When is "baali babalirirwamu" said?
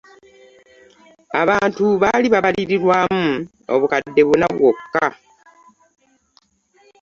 2.01-3.23